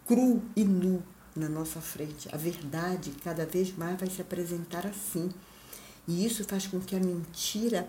cru 0.08 0.42
e 0.56 0.64
nu 0.64 1.04
na 1.36 1.50
nossa 1.50 1.82
frente. 1.82 2.30
A 2.34 2.38
verdade 2.38 3.12
cada 3.24 3.46
vez 3.46 3.76
mais 3.76 4.00
vai 4.00 4.10
se 4.10 4.22
apresentar 4.22 4.86
assim. 4.88 5.30
E 6.08 6.26
isso 6.26 6.44
faz 6.44 6.66
com 6.66 6.80
que 6.80 6.96
a 6.96 7.00
mentira 7.00 7.88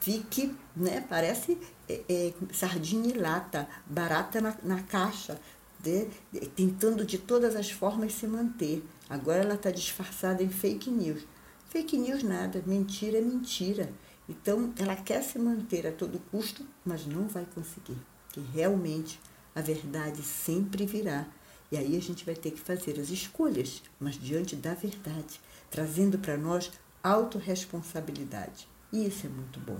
fique, 0.00 0.54
né, 0.76 1.04
parece 1.08 1.58
é, 1.88 2.02
é, 2.08 2.32
sardinha 2.52 3.12
em 3.12 3.18
lata, 3.18 3.68
barata 3.86 4.40
na, 4.40 4.54
na 4.62 4.82
caixa, 4.82 5.40
de, 5.86 6.06
tentando 6.48 7.04
de 7.04 7.18
todas 7.18 7.54
as 7.54 7.70
formas 7.70 8.12
se 8.12 8.26
manter. 8.26 8.82
Agora 9.08 9.42
ela 9.42 9.54
está 9.54 9.70
disfarçada 9.70 10.42
em 10.42 10.48
fake 10.48 10.90
news. 10.90 11.22
Fake 11.68 11.96
news 11.96 12.22
nada, 12.22 12.62
mentira 12.66 13.18
é 13.18 13.20
mentira. 13.20 13.90
Então 14.28 14.72
ela 14.78 14.96
quer 14.96 15.22
se 15.22 15.38
manter 15.38 15.86
a 15.86 15.92
todo 15.92 16.20
custo, 16.30 16.66
mas 16.84 17.06
não 17.06 17.28
vai 17.28 17.46
conseguir. 17.54 17.98
Que 18.30 18.40
realmente 18.40 19.20
a 19.54 19.60
verdade 19.60 20.22
sempre 20.22 20.84
virá 20.84 21.26
e 21.70 21.76
aí 21.76 21.96
a 21.96 22.00
gente 22.00 22.24
vai 22.24 22.34
ter 22.34 22.52
que 22.52 22.60
fazer 22.60 22.98
as 23.00 23.10
escolhas, 23.10 23.82
mas 23.98 24.14
diante 24.14 24.54
da 24.54 24.74
verdade, 24.74 25.40
trazendo 25.70 26.18
para 26.18 26.36
nós 26.36 26.70
autorresponsabilidade. 27.02 28.68
E 28.92 29.06
isso 29.06 29.26
é 29.26 29.30
muito 29.30 29.58
bom. 29.60 29.78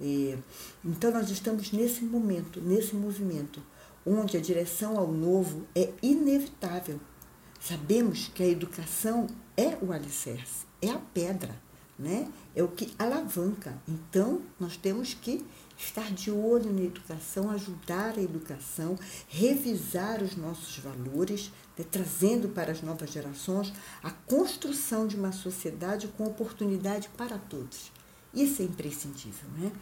E, 0.00 0.38
então 0.84 1.10
nós 1.10 1.28
estamos 1.30 1.72
nesse 1.72 2.04
momento, 2.04 2.60
nesse 2.60 2.94
movimento, 2.94 3.60
onde 4.04 4.36
a 4.36 4.40
direção 4.40 4.98
ao 4.98 5.10
novo 5.10 5.66
é 5.74 5.92
inevitável. 6.02 7.00
Sabemos 7.60 8.30
que 8.34 8.42
a 8.42 8.48
educação 8.48 9.26
é 9.56 9.76
o 9.82 9.92
alicerce, 9.92 10.64
é 10.80 10.90
a 10.90 10.98
pedra, 10.98 11.54
né? 11.98 12.26
é 12.54 12.62
o 12.62 12.68
que 12.68 12.92
alavanca. 12.98 13.76
Então 13.86 14.40
nós 14.58 14.76
temos 14.76 15.12
que 15.12 15.44
estar 15.76 16.10
de 16.12 16.30
olho 16.30 16.72
na 16.72 16.82
educação, 16.82 17.50
ajudar 17.50 18.18
a 18.18 18.22
educação, 18.22 18.98
revisar 19.28 20.22
os 20.22 20.36
nossos 20.36 20.78
valores, 20.78 21.50
né, 21.76 21.84
trazendo 21.90 22.48
para 22.48 22.72
as 22.72 22.82
novas 22.82 23.10
gerações 23.10 23.72
a 24.02 24.10
construção 24.10 25.06
de 25.06 25.16
uma 25.16 25.32
sociedade 25.32 26.08
com 26.08 26.24
oportunidade 26.24 27.08
para 27.16 27.38
todos. 27.38 27.90
Isso 28.32 28.62
é 28.62 28.64
imprescindível, 28.64 29.48
né? 29.58 29.72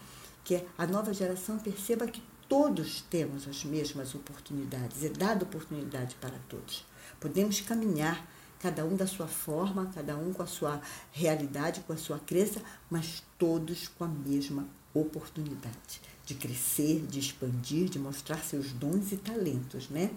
Que 0.42 0.64
a 0.78 0.86
nova 0.86 1.12
geração 1.12 1.58
perceba 1.58 2.06
que 2.06 2.22
todos 2.48 3.02
temos 3.10 3.46
as 3.46 3.64
mesmas 3.64 4.14
oportunidades, 4.14 5.04
é 5.04 5.08
dada 5.08 5.44
oportunidade 5.44 6.16
para 6.16 6.36
todos. 6.48 6.84
Podemos 7.20 7.60
caminhar, 7.60 8.26
cada 8.60 8.84
um 8.84 8.96
da 8.96 9.06
sua 9.06 9.26
forma, 9.26 9.90
cada 9.94 10.16
um 10.16 10.32
com 10.32 10.42
a 10.42 10.46
sua 10.46 10.80
realidade, 11.12 11.80
com 11.86 11.92
a 11.92 11.96
sua 11.96 12.18
crença, 12.18 12.60
mas 12.90 13.22
todos 13.38 13.88
com 13.88 14.04
a 14.04 14.08
mesma 14.08 14.66
oportunidade 14.94 16.00
de 16.24 16.34
crescer, 16.34 17.06
de 17.08 17.18
expandir, 17.18 17.88
de 17.88 17.98
mostrar 17.98 18.38
seus 18.38 18.72
dons 18.72 19.12
e 19.12 19.16
talentos, 19.16 19.88
né? 19.88 20.10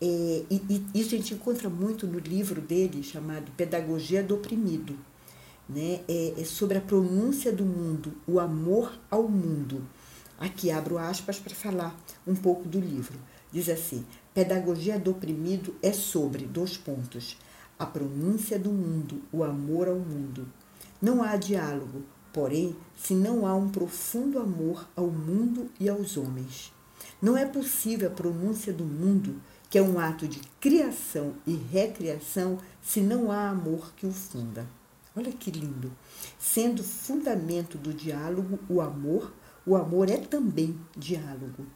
É, 0.00 0.44
e, 0.50 0.62
e 0.68 1.00
isso 1.00 1.14
a 1.14 1.18
gente 1.18 1.34
encontra 1.34 1.70
muito 1.70 2.06
no 2.06 2.18
livro 2.18 2.60
dele 2.60 3.02
chamado 3.02 3.50
Pedagogia 3.52 4.22
do 4.22 4.34
Oprimido, 4.34 4.98
né? 5.68 6.00
É, 6.08 6.34
é 6.38 6.44
sobre 6.44 6.78
a 6.78 6.80
pronúncia 6.80 7.52
do 7.52 7.64
mundo, 7.64 8.12
o 8.26 8.40
amor 8.40 8.98
ao 9.10 9.28
mundo. 9.28 9.86
Aqui 10.38 10.70
abro 10.70 10.98
aspas 10.98 11.38
para 11.38 11.54
falar 11.54 11.98
um 12.26 12.34
pouco 12.34 12.68
do 12.68 12.78
livro. 12.78 13.18
Diz 13.50 13.68
assim: 13.68 14.04
Pedagogia 14.34 14.98
do 14.98 15.12
oprimido 15.12 15.74
é 15.82 15.92
sobre 15.92 16.44
dois 16.44 16.76
pontos. 16.76 17.38
A 17.78 17.86
pronúncia 17.86 18.58
do 18.58 18.70
mundo, 18.70 19.22
o 19.32 19.42
amor 19.42 19.88
ao 19.88 19.98
mundo. 19.98 20.46
Não 21.00 21.22
há 21.22 21.36
diálogo, 21.36 22.02
porém, 22.32 22.76
se 22.96 23.14
não 23.14 23.46
há 23.46 23.54
um 23.54 23.70
profundo 23.70 24.38
amor 24.38 24.86
ao 24.94 25.06
mundo 25.06 25.70
e 25.80 25.88
aos 25.88 26.16
homens. 26.16 26.72
Não 27.20 27.36
é 27.36 27.46
possível 27.46 28.08
a 28.08 28.14
pronúncia 28.14 28.72
do 28.72 28.84
mundo, 28.84 29.40
que 29.70 29.78
é 29.78 29.82
um 29.82 29.98
ato 29.98 30.28
de 30.28 30.40
criação 30.60 31.34
e 31.46 31.54
recriação, 31.54 32.58
se 32.82 33.00
não 33.00 33.32
há 33.32 33.48
amor 33.48 33.92
que 33.94 34.06
o 34.06 34.12
funda. 34.12 34.66
Olha 35.14 35.32
que 35.32 35.50
lindo! 35.50 35.90
Sendo 36.38 36.84
fundamento 36.84 37.78
do 37.78 37.92
diálogo 37.94 38.58
o 38.68 38.82
amor, 38.82 39.32
o 39.66 39.76
amor 39.76 40.08
é 40.08 40.16
também 40.16 40.78
diálogo. 40.96 41.66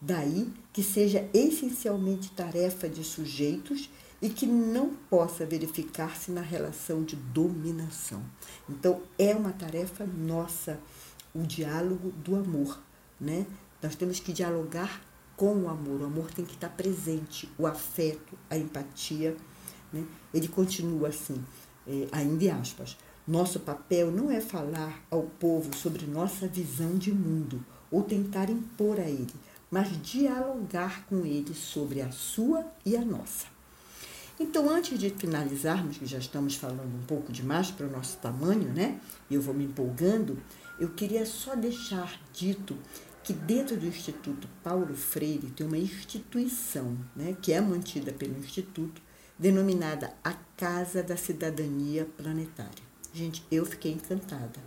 Daí 0.00 0.50
que 0.72 0.82
seja 0.82 1.28
essencialmente 1.34 2.30
tarefa 2.30 2.88
de 2.88 3.04
sujeitos 3.04 3.90
e 4.22 4.30
que 4.30 4.46
não 4.46 4.94
possa 5.08 5.44
verificar-se 5.44 6.30
na 6.30 6.40
relação 6.40 7.04
de 7.04 7.16
dominação. 7.16 8.22
Então, 8.68 9.02
é 9.18 9.34
uma 9.34 9.52
tarefa 9.52 10.06
nossa 10.06 10.80
o 11.34 11.42
diálogo 11.42 12.10
do 12.10 12.34
amor, 12.36 12.80
né? 13.20 13.46
Nós 13.82 13.94
temos 13.94 14.18
que 14.18 14.32
dialogar 14.32 15.00
com 15.36 15.54
o 15.62 15.68
amor. 15.68 16.02
O 16.02 16.04
amor 16.04 16.30
tem 16.32 16.44
que 16.44 16.54
estar 16.54 16.68
presente, 16.68 17.50
o 17.56 17.66
afeto, 17.66 18.36
a 18.50 18.56
empatia. 18.58 19.36
Né? 19.92 20.04
Ele 20.34 20.48
continua 20.48 21.08
assim, 21.08 21.42
é, 21.86 22.08
ainda 22.12 22.44
em 22.44 22.50
aspas. 22.50 22.96
Nosso 23.30 23.60
papel 23.60 24.10
não 24.10 24.28
é 24.28 24.40
falar 24.40 25.04
ao 25.08 25.22
povo 25.22 25.72
sobre 25.76 26.04
nossa 26.04 26.48
visão 26.48 26.98
de 26.98 27.12
mundo 27.12 27.64
ou 27.88 28.02
tentar 28.02 28.50
impor 28.50 28.98
a 28.98 29.08
ele, 29.08 29.32
mas 29.70 30.02
dialogar 30.02 31.06
com 31.06 31.24
ele 31.24 31.54
sobre 31.54 32.02
a 32.02 32.10
sua 32.10 32.66
e 32.84 32.96
a 32.96 33.04
nossa. 33.04 33.46
Então, 34.40 34.68
antes 34.68 34.98
de 34.98 35.10
finalizarmos, 35.10 35.98
que 35.98 36.06
já 36.06 36.18
estamos 36.18 36.56
falando 36.56 36.92
um 36.92 37.06
pouco 37.06 37.30
demais 37.30 37.70
para 37.70 37.86
o 37.86 37.90
nosso 37.92 38.16
tamanho, 38.16 38.68
né? 38.72 38.98
Eu 39.30 39.40
vou 39.40 39.54
me 39.54 39.66
empolgando, 39.66 40.36
eu 40.80 40.88
queria 40.88 41.24
só 41.24 41.54
deixar 41.54 42.20
dito 42.32 42.76
que 43.22 43.32
dentro 43.32 43.76
do 43.76 43.86
Instituto 43.86 44.48
Paulo 44.60 44.92
Freire 44.96 45.52
tem 45.52 45.64
uma 45.64 45.78
instituição, 45.78 46.98
né, 47.14 47.36
que 47.40 47.52
é 47.52 47.60
mantida 47.60 48.10
pelo 48.10 48.36
Instituto, 48.36 49.00
denominada 49.38 50.14
a 50.24 50.32
Casa 50.56 51.00
da 51.00 51.16
Cidadania 51.16 52.08
Planetária. 52.16 52.89
Gente, 53.12 53.44
eu 53.50 53.66
fiquei 53.66 53.92
encantada. 53.92 54.60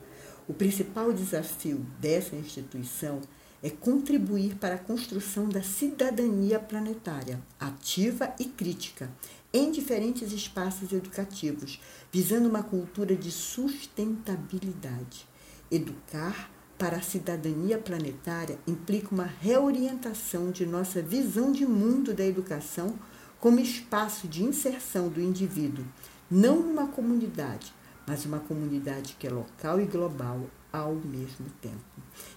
O 0.48 0.54
principal 0.54 1.14
desafio 1.14 1.86
dessa 2.00 2.36
instituição 2.36 3.22
é 3.62 3.70
contribuir 3.70 4.56
para 4.56 4.76
a 4.76 4.80
construção 4.80 5.48
da 5.48 5.64
cidadania 5.64 6.60
planetária, 6.60 7.42
ativa 7.58 8.36
e 8.38 8.44
crítica, 8.44 9.10
em 9.54 9.72
diferentes 9.72 10.34
espaços 10.34 10.92
educativos, 10.92 11.80
visando 12.12 12.50
uma 12.50 12.62
cultura 12.62 13.16
de 13.16 13.32
sustentabilidade. 13.32 15.26
Educar 15.72 16.52
para 16.78 16.98
a 16.98 17.02
cidadania 17.02 17.78
planetária 17.78 18.60
implica 18.68 19.16
uma 19.16 19.24
reorientação 19.24 20.52
de 20.52 20.66
nossa 20.66 21.02
visão 21.02 21.54
de 21.54 21.66
mundo 21.66 22.14
da 22.14 22.26
educação 22.26 23.00
como 23.40 23.62
espaço 23.62 24.28
de 24.28 24.44
inserção 24.44 25.08
do 25.08 25.22
indivíduo, 25.22 25.86
não 26.30 26.62
numa 26.62 26.88
comunidade, 26.88 27.74
mas 28.06 28.26
uma 28.26 28.40
comunidade 28.40 29.16
que 29.20 29.28
é 29.28 29.30
local 29.30 29.80
e 29.80 29.86
global 29.86 30.42
ao 30.72 30.96
mesmo 30.96 31.46
tempo. 31.62 31.78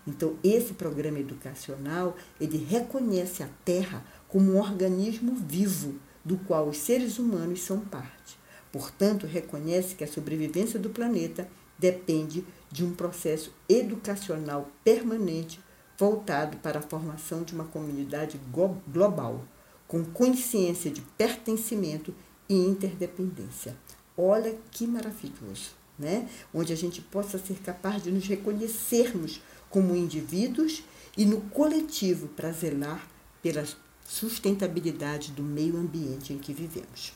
Então, 0.07 0.37
esse 0.45 0.75
programa 0.75 1.19
educacional, 1.19 2.17
ele 2.41 2.59
reconhece 2.59 3.43
a 3.43 3.49
Terra 3.65 4.05
como 4.29 4.53
um 4.53 4.59
organismo 4.59 5.35
vivo 5.35 5.95
do 6.25 6.37
qual 6.39 6.69
os 6.69 6.77
seres 6.77 7.19
humanos 7.19 7.63
são 7.63 7.81
parte. 7.81 8.39
Portanto, 8.71 9.27
reconhece 9.27 9.95
que 9.95 10.05
a 10.05 10.09
sobrevivência 10.09 10.79
do 10.79 10.91
planeta 10.91 11.49
depende 11.79 12.45
de 12.71 12.85
um 12.85 12.95
processo 12.95 13.53
educacional 13.69 14.71
permanente 14.85 15.61
voltado 15.99 16.59
para 16.59 16.81
a 16.81 16.83
formação 16.83 17.43
de 17.43 17.55
uma 17.55 17.65
comunidade 17.65 18.39
global, 18.87 19.45
com 19.87 20.05
consciência 20.05 20.91
de 20.91 21.01
pertencimento 21.01 22.15
e 22.49 22.55
interdependência. 22.55 23.75
Olha 24.17 24.57
que 24.71 24.87
maravilhoso, 24.87 25.71
né? 25.99 26.29
Onde 26.55 26.73
a 26.73 26.77
gente 26.77 27.01
possa 27.01 27.39
ser 27.39 27.59
capaz 27.59 28.03
de 28.03 28.11
nos 28.11 28.27
reconhecermos 28.27 29.41
como 29.69 29.95
indivíduos 29.95 30.83
e 31.17 31.25
no 31.25 31.41
coletivo 31.43 32.29
para 32.29 32.53
zelar 32.53 33.07
pela 33.43 33.65
sustentabilidade 34.07 35.33
do 35.33 35.43
meio 35.43 35.77
ambiente 35.77 36.33
em 36.33 36.39
que 36.39 36.53
vivemos. 36.53 37.13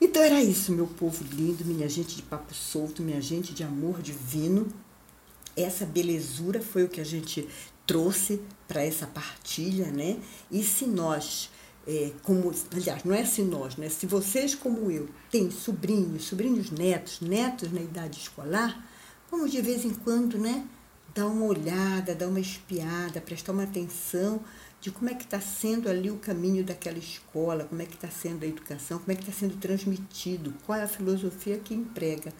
Então 0.00 0.22
era 0.22 0.40
isso, 0.42 0.70
meu 0.70 0.86
povo 0.86 1.24
lindo, 1.32 1.64
minha 1.64 1.88
gente 1.88 2.14
de 2.14 2.22
papo 2.22 2.54
solto, 2.54 3.02
minha 3.02 3.20
gente 3.20 3.52
de 3.52 3.64
amor 3.64 4.00
divino. 4.00 4.68
Essa 5.56 5.84
belezura 5.84 6.60
foi 6.60 6.84
o 6.84 6.88
que 6.88 7.00
a 7.00 7.04
gente 7.04 7.48
trouxe 7.84 8.40
para 8.68 8.84
essa 8.84 9.06
partilha, 9.06 9.90
né? 9.90 10.18
E 10.50 10.62
se 10.62 10.86
nós 10.86 11.50
é, 11.88 12.12
como, 12.22 12.54
aliás, 12.70 13.02
não 13.02 13.14
é 13.14 13.22
assim 13.22 13.44
nós, 13.44 13.78
né? 13.78 13.88
Se 13.88 14.04
vocês, 14.04 14.54
como 14.54 14.90
eu, 14.90 15.08
têm 15.30 15.50
sobrinhos, 15.50 16.26
sobrinhos 16.26 16.70
netos, 16.70 17.22
netos 17.22 17.72
na 17.72 17.80
idade 17.80 18.18
escolar, 18.18 18.86
vamos 19.30 19.50
de 19.50 19.62
vez 19.62 19.86
em 19.86 19.94
quando, 19.94 20.36
né? 20.36 20.66
Dar 21.14 21.26
uma 21.26 21.46
olhada, 21.46 22.14
dar 22.14 22.28
uma 22.28 22.40
espiada, 22.40 23.22
prestar 23.22 23.52
uma 23.52 23.62
atenção 23.62 24.38
de 24.82 24.90
como 24.90 25.08
é 25.08 25.14
que 25.14 25.24
está 25.24 25.40
sendo 25.40 25.88
ali 25.88 26.10
o 26.10 26.18
caminho 26.18 26.62
daquela 26.62 26.98
escola, 26.98 27.64
como 27.64 27.80
é 27.80 27.86
que 27.86 27.94
está 27.94 28.10
sendo 28.10 28.44
a 28.44 28.46
educação, 28.46 28.98
como 28.98 29.10
é 29.10 29.14
que 29.14 29.22
está 29.22 29.32
sendo 29.32 29.56
transmitido, 29.56 30.52
qual 30.66 30.78
é 30.78 30.82
a 30.82 30.88
filosofia 30.88 31.56
que 31.56 31.72
emprega. 31.72 32.34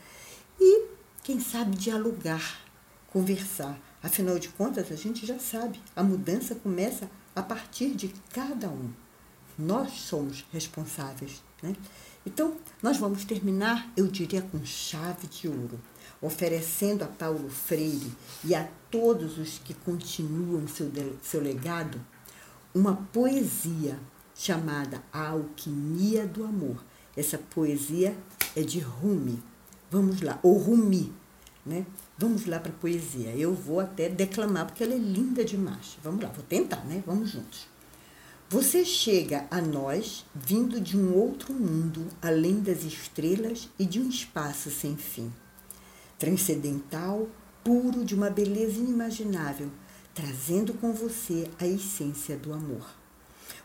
E, 0.61 0.89
quem 1.23 1.41
sabe, 1.41 1.75
dialogar, 1.75 2.61
conversar. 3.07 3.81
Afinal 4.03 4.39
de 4.39 4.51
contas, 4.51 4.93
a 4.93 4.95
gente 4.95 5.25
já 5.25 5.39
sabe, 5.39 5.81
a 5.97 6.03
mudança 6.03 6.55
começa 6.55 7.11
a 7.35 7.43
partir 7.43 7.95
de 7.95 8.13
cada 8.31 8.69
um. 8.69 9.08
Nós 9.59 9.93
somos 9.93 10.45
responsáveis. 10.53 11.43
Né? 11.63 11.75
Então, 12.25 12.57
nós 12.83 12.97
vamos 12.99 13.25
terminar, 13.25 13.91
eu 13.97 14.07
diria, 14.07 14.43
com 14.43 14.65
chave 14.65 15.27
de 15.27 15.49
ouro, 15.49 15.81
oferecendo 16.21 17.03
a 17.03 17.09
Paulo 17.09 17.49
Freire 17.49 18.13
e 18.45 18.55
a 18.55 18.69
todos 18.91 19.39
os 19.39 19.59
que 19.59 19.75
continuam 19.75 20.69
seu, 20.69 20.91
seu 21.23 21.41
legado 21.41 22.01
uma 22.75 22.95
poesia 23.13 23.99
chamada 24.35 25.03
A 25.13 25.31
Alquimia 25.31 26.27
do 26.27 26.45
Amor. 26.45 26.85
Essa 27.17 27.39
poesia 27.39 28.17
é 28.55 28.63
de 28.63 28.79
Rumi. 28.79 29.43
Vamos 29.91 30.21
lá, 30.21 30.39
ou 30.43 30.59
Rumi, 30.59 31.13
né? 31.65 31.87
Vamos 32.17 32.47
lá 32.47 32.61
para 32.61 32.71
a 32.71 32.75
poesia. 32.75 33.35
Eu 33.35 33.55
vou 33.55 33.81
até 33.81 34.09
declamar 34.09 34.67
porque 34.67 34.85
ela 34.85 34.95
é 34.95 34.99
linda 34.99 35.45
demais. 35.45 35.99
Vamos 36.05 36.23
lá, 36.23 36.29
vou 36.29 36.45
tentar, 36.45 36.85
né? 36.85 37.03
Vamos 37.07 37.31
juntos. 37.31 37.67
Você 38.51 38.83
chega 38.83 39.47
a 39.51 39.61
nós 39.61 40.25
vindo 40.35 40.81
de 40.81 40.97
um 40.97 41.15
outro 41.15 41.53
mundo, 41.53 42.07
além 42.23 42.61
das 42.61 42.83
estrelas 42.83 43.69
e 43.79 43.85
de 43.85 44.01
um 44.01 44.09
espaço 44.09 44.71
sem 44.71 44.97
fim. 44.97 45.31
Transcendental, 46.19 47.29
puro, 47.63 48.07
de 48.07 48.15
uma 48.15 48.31
beleza 48.31 48.79
inimaginável, 48.79 49.71
trazendo 50.15 50.73
com 50.73 50.95
você 50.95 51.47
a 51.59 51.67
essência 51.67 52.39
do 52.39 52.55
amor. 52.55 52.89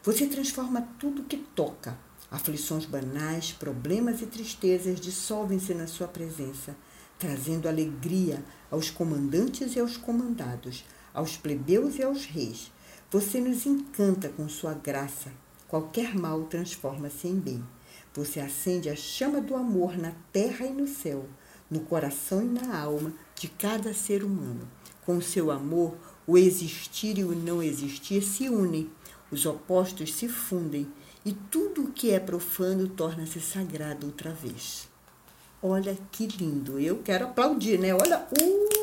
Você 0.04 0.28
transforma 0.28 0.86
tudo 1.00 1.24
que 1.24 1.38
toca. 1.38 1.98
Aflições 2.30 2.84
banais, 2.86 3.54
problemas 3.54 4.22
e 4.22 4.26
tristezas 4.26 5.00
dissolvem-se 5.00 5.74
na 5.74 5.88
sua 5.88 6.10
presença, 6.10 6.76
trazendo 7.17 7.69
alegria 7.69 8.43
aos 8.69 8.89
comandantes 8.89 9.78
e 9.78 9.80
aos 9.80 9.96
comandados, 9.96 10.84
aos 11.13 11.38
plebeus 11.38 11.98
e 11.98 12.04
aos 12.04 12.26
reis 12.26 12.69
você 13.13 13.39
nos 13.39 13.67
encanta 13.67 14.28
com 14.28 14.49
sua 14.49 14.73
graça. 14.73 15.32
Qualquer 15.67 16.15
mal 16.15 16.45
transforma-se 16.45 17.28
em 17.28 17.36
bem. 17.36 17.63
Você 18.12 18.39
acende 18.39 18.89
a 18.89 18.95
chama 18.95 19.39
do 19.39 19.56
amor 19.56 19.95
na 19.95 20.13
terra 20.32 20.65
e 20.65 20.73
no 20.73 20.88
céu, 20.88 21.28
no 21.69 21.82
coração 21.82 22.41
e 22.41 22.45
na 22.45 22.76
alma 22.76 23.13
de 23.36 23.47
cada 23.49 23.93
ser 23.93 24.23
humano. 24.23 24.67
Com 25.06 25.21
seu 25.21 25.52
amor, 25.52 25.95
O 26.26 26.38
existir 26.38 27.19
e 27.19 27.23
o 27.23 27.36
não 27.36 27.62
existir 27.62 28.23
se 28.23 28.49
unem, 28.49 28.89
os 29.30 29.45
opostos 29.45 30.15
se 30.15 30.30
fundem 30.30 30.88
e 31.23 31.34
tudo 31.34 31.84
o 31.84 31.91
que 31.91 32.12
é 32.12 32.19
profano 32.19 32.88
torna-se 32.88 33.41
sagrado 33.41 34.08
outra 34.08 34.32
vez. 34.32 34.88
Olha 35.62 35.97
que 36.12 36.26
lindo! 36.26 36.80
Eu 36.80 36.99
quero 37.04 37.26
aplaudir, 37.26 37.78
né? 37.78 37.93
Olha, 37.93 38.26
uh! 38.39 38.83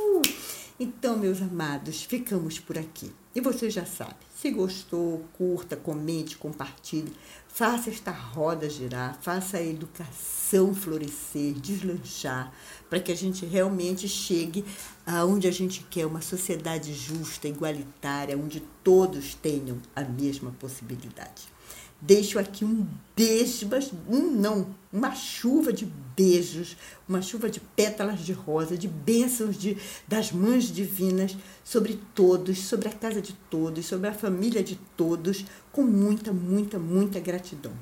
Então, 0.82 1.18
meus 1.18 1.42
amados, 1.42 2.04
ficamos 2.04 2.58
por 2.58 2.78
aqui. 2.78 3.12
E 3.34 3.40
você 3.42 3.68
já 3.68 3.84
sabe, 3.84 4.16
se 4.34 4.50
gostou, 4.50 5.22
curta, 5.34 5.76
comente, 5.76 6.38
compartilhe, 6.38 7.12
faça 7.48 7.90
esta 7.90 8.10
roda 8.10 8.66
girar, 8.66 9.18
faça 9.20 9.58
a 9.58 9.62
educação 9.62 10.74
florescer, 10.74 11.52
deslanchar, 11.52 12.50
para 12.88 12.98
que 12.98 13.12
a 13.12 13.14
gente 13.14 13.44
realmente 13.44 14.08
chegue 14.08 14.64
aonde 15.04 15.46
a 15.46 15.52
gente 15.52 15.84
quer, 15.90 16.06
uma 16.06 16.22
sociedade 16.22 16.94
justa, 16.94 17.46
igualitária, 17.46 18.38
onde 18.38 18.60
todos 18.82 19.34
tenham 19.34 19.76
a 19.94 20.02
mesma 20.02 20.50
possibilidade. 20.52 21.59
Deixo 22.00 22.38
aqui 22.38 22.64
um 22.64 22.86
beijo, 23.14 23.68
mas 23.70 23.92
um 24.08 24.30
não, 24.30 24.74
uma 24.90 25.14
chuva 25.14 25.72
de 25.72 25.86
beijos, 26.16 26.76
uma 27.06 27.20
chuva 27.20 27.50
de 27.50 27.60
pétalas 27.60 28.20
de 28.20 28.32
rosa, 28.32 28.76
de 28.76 28.88
bênçãos 28.88 29.56
de, 29.56 29.76
das 30.08 30.32
mães 30.32 30.64
divinas 30.64 31.36
sobre 31.62 32.00
todos, 32.14 32.58
sobre 32.58 32.88
a 32.88 32.92
casa 32.92 33.20
de 33.20 33.34
todos, 33.50 33.84
sobre 33.86 34.08
a 34.08 34.14
família 34.14 34.62
de 34.62 34.76
todos, 34.96 35.44
com 35.70 35.82
muita, 35.82 36.32
muita, 36.32 36.78
muita 36.78 37.20
gratidão. 37.20 37.72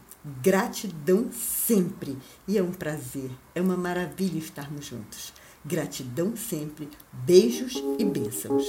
Gratidão 0.43 1.31
sempre. 1.33 2.19
E 2.47 2.59
é 2.59 2.63
um 2.63 2.73
prazer, 2.73 3.31
é 3.55 3.61
uma 3.61 3.77
maravilha 3.77 4.39
estarmos 4.39 4.87
juntos. 4.87 5.33
Gratidão 5.65 6.37
sempre. 6.37 6.89
Beijos 7.13 7.75
e 7.99 8.05
bênçãos. 8.05 8.67